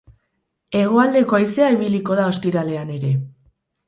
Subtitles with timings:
[0.77, 3.13] Hegoaldeko haizea ibiliko da ostiralean ere.